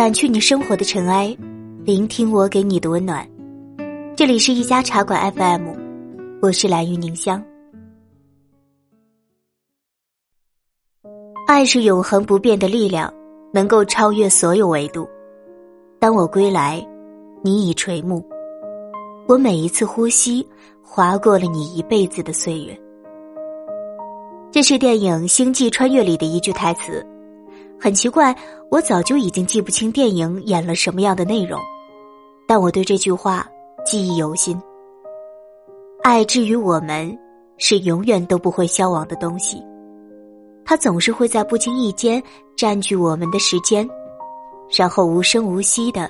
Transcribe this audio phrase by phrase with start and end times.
[0.00, 1.36] 掸去你生活的尘埃，
[1.84, 3.28] 聆听我给你的温暖。
[4.16, 5.74] 这里是一家茶馆 FM，
[6.40, 7.44] 我是蓝玉宁香。
[11.46, 13.12] 爱是永恒不变的力量，
[13.52, 15.06] 能够超越所有维度。
[15.98, 16.82] 当我归来，
[17.42, 18.24] 你已垂暮。
[19.28, 20.48] 我每一次呼吸，
[20.82, 22.74] 划过了你一辈子的岁月。
[24.50, 27.06] 这是电影《星际穿越》里的一句台词。
[27.80, 28.36] 很奇怪，
[28.70, 31.58] 我早就已经记不清电影演了什么样的内容，
[32.46, 33.46] 但我对这句话
[33.86, 34.60] 记忆犹新。
[36.02, 37.18] 爱至于我们，
[37.56, 39.62] 是永远都不会消亡的东西，
[40.62, 42.22] 它总是会在不经意间
[42.54, 43.88] 占据我们的时间，
[44.76, 46.06] 然后无声无息的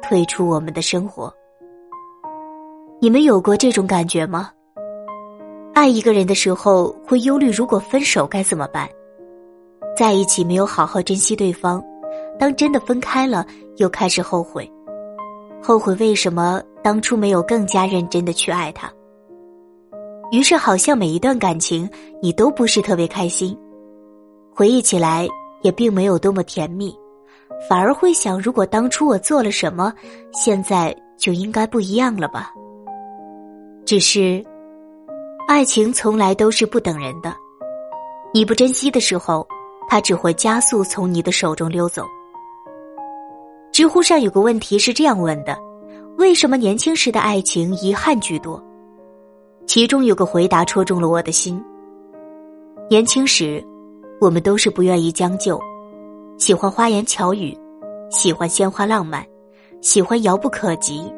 [0.00, 1.32] 退出我们的生活。
[3.00, 4.50] 你们有过这种感觉吗？
[5.74, 8.88] 爱一个人的时候，会忧虑如果分手该怎么办。
[9.96, 11.82] 在一起没有好好珍惜对方，
[12.38, 13.44] 当真的分开了，
[13.76, 14.70] 又开始后悔，
[15.62, 18.90] 后悔为什么当初没有更加认真的去爱他。
[20.32, 21.88] 于是，好像每一段感情
[22.22, 23.54] 你都不是特别开心，
[24.54, 25.28] 回忆起来
[25.62, 26.96] 也并没有多么甜蜜，
[27.68, 29.92] 反而会想，如果当初我做了什么，
[30.32, 32.52] 现在就应该不一样了吧。
[33.84, 34.42] 只是，
[35.46, 37.34] 爱情从来都是不等人的，
[38.32, 39.46] 你不珍惜的时候。
[39.90, 42.06] 它只会加速从你的手中溜走。
[43.72, 45.58] 知乎上有个问题是这样问的：
[46.16, 48.62] 为什么年轻时的爱情遗憾居多？
[49.66, 51.60] 其中有个回答戳中了我的心。
[52.88, 53.64] 年轻时，
[54.20, 55.60] 我们都是不愿意将就，
[56.38, 57.58] 喜欢花言巧语，
[58.12, 59.26] 喜欢鲜花浪漫，
[59.80, 61.12] 喜欢遥不可及，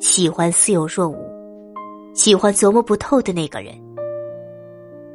[0.00, 1.18] 喜欢似有若无，
[2.14, 3.74] 喜欢琢磨不透的那个人。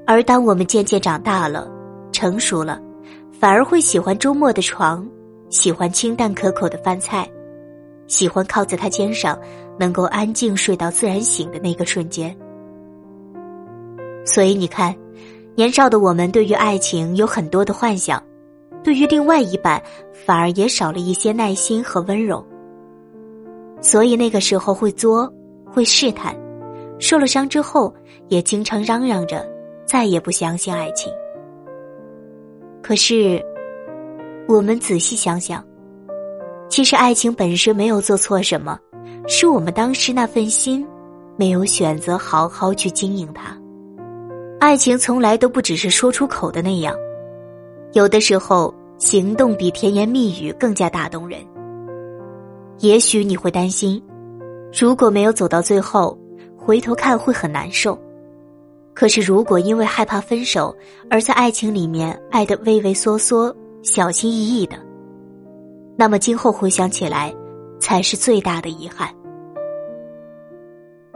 [0.06, 1.68] 而当我们渐渐长大了，
[2.12, 2.80] 成熟了。
[3.42, 5.04] 反而会喜欢周末的床，
[5.50, 7.28] 喜欢清淡可口的饭菜，
[8.06, 9.36] 喜欢靠在他肩上，
[9.80, 12.38] 能够安静睡到自然醒的那个瞬间。
[14.28, 14.96] 所以你看，
[15.56, 18.22] 年少的我们对于爱情有很多的幻想，
[18.84, 19.82] 对于另外一半
[20.14, 22.46] 反而也少了一些耐心和温柔。
[23.82, 25.28] 所以那个时候会作，
[25.66, 26.38] 会试探，
[27.00, 27.92] 受了伤之后
[28.28, 29.44] 也经常嚷嚷着
[29.84, 31.12] 再也不相信爱情。
[32.82, 33.42] 可是，
[34.48, 35.64] 我们仔细想想，
[36.70, 38.78] 其实爱情本身没有做错什么，
[39.28, 40.86] 是我们当时那份心，
[41.38, 43.56] 没有选择好好去经营它。
[44.60, 46.96] 爱情从来都不只是说出口的那样，
[47.94, 51.40] 有的时候行动比甜言蜜语更加打动人。
[52.80, 54.02] 也许你会担心，
[54.74, 56.18] 如果没有走到最后，
[56.58, 57.98] 回头看会很难受。
[58.94, 60.76] 可是，如果因为害怕分手
[61.10, 64.76] 而在爱情里面爱的畏畏缩缩、小心翼翼的，
[65.98, 67.34] 那么今后回想起来，
[67.80, 69.10] 才是最大的遗憾。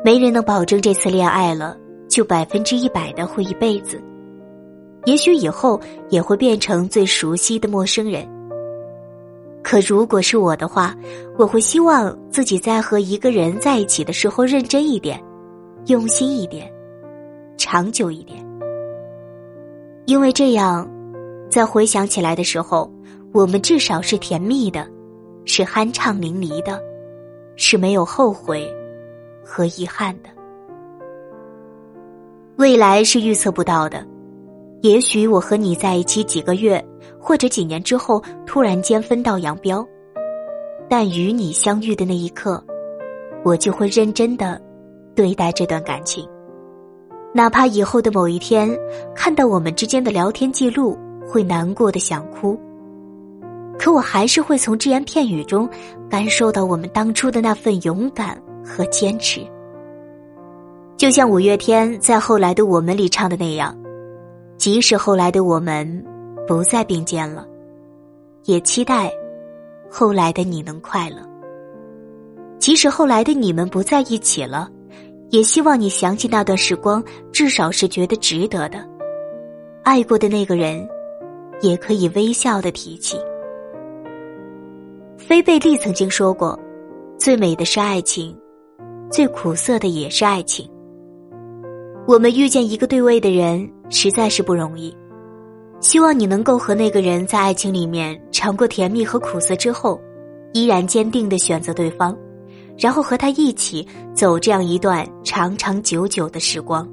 [0.04, 1.78] 没人能保证这次恋爱了
[2.08, 4.02] 就百分之一百的会一辈子，
[5.06, 8.26] 也许以后也会变成最熟悉的陌生人。
[9.64, 10.96] 可如果是我的话，
[11.38, 15.22] 我会希望自己在和一个人在一起的时候认真一点，
[15.88, 16.72] 用心一点。
[17.58, 18.46] 长久一点，
[20.06, 20.90] 因为这样，
[21.50, 22.92] 在回想起来的时候，
[23.34, 24.88] 我们至少是甜蜜的，
[25.46, 26.82] 是酣畅淋漓的，
[27.56, 28.68] 是没有后悔
[29.44, 30.30] 和遗憾的。
[32.58, 34.06] 未来是预测不到的，
[34.82, 36.84] 也许我和你在一起几个月
[37.20, 39.86] 或者几年之后，突然间分道扬镳，
[40.90, 42.64] 但与你相遇的那一刻，
[43.44, 44.62] 我就会认真的
[45.16, 46.28] 对待这段感情。
[47.36, 48.74] 哪怕以后的某一天，
[49.14, 50.98] 看到我们之间的聊天记录，
[51.28, 52.58] 会难过的想哭。
[53.78, 55.68] 可我还是会从只言片语中，
[56.10, 59.46] 感受到我们当初的那份勇敢和坚持。
[60.96, 63.78] 就像五月天在《后来的我们》里唱的那样，
[64.56, 66.06] 即使后来的我们
[66.48, 67.46] 不再并肩了，
[68.46, 69.12] 也期待
[69.92, 71.18] 后来的你能快乐。
[72.60, 74.70] 即使后来的你们不在一起了。
[75.30, 78.78] 也希望你想起那段时光，至少是觉得值得的。
[79.84, 80.88] 爱过的那个人，
[81.62, 83.18] 也可以微笑的提起。
[85.18, 86.60] 菲贝利曾经说过
[87.18, 88.36] ：“最美的是爱情，
[89.10, 90.70] 最苦涩的也是爱情。”
[92.08, 94.96] 我们遇见一个对位的人，实在是不容易。
[95.82, 100.00] 希望你能够和那个人在爱情里面尝过甜蜜和苦涩之后，
[100.54, 102.16] 依然坚定的选择对方。
[102.78, 106.88] 然后和他一起走这样一段长长久久的时光，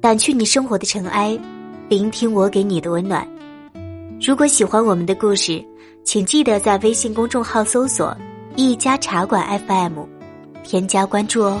[0.00, 1.38] 掸去你生活的尘埃，
[1.88, 3.26] 聆听我给你的温暖。
[4.20, 5.62] 如果喜欢我们的故事，
[6.04, 8.16] 请记得在微信公众号搜索
[8.56, 10.04] “一家茶馆 FM”，
[10.62, 11.60] 添加关注哦。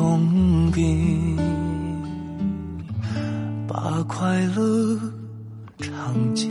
[0.00, 1.36] 痛并
[3.68, 4.98] 把快乐
[5.78, 6.50] 尝尽。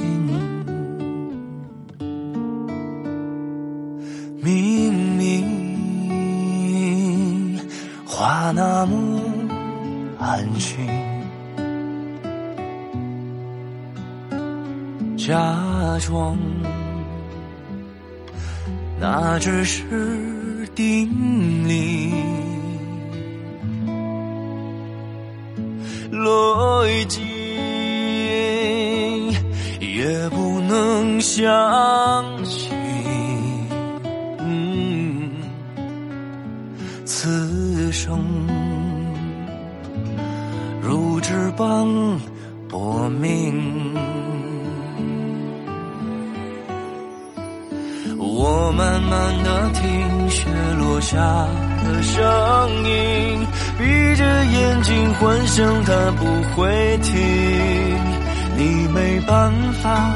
[4.40, 5.18] 明明
[8.06, 9.20] 话那么
[10.20, 10.78] 安心，
[15.18, 16.38] 假装
[19.02, 21.10] 那只是定
[21.68, 22.14] 理，
[31.20, 32.70] 相信。
[37.06, 38.18] 此生
[40.82, 41.86] 如纸般
[42.70, 43.94] 薄命，
[48.18, 51.18] 我慢慢的听雪落下
[51.84, 52.24] 的声
[52.86, 53.46] 音，
[53.78, 56.26] 闭着眼睛幻想它不
[56.56, 57.20] 会停，
[58.56, 59.52] 你没办
[59.84, 60.16] 法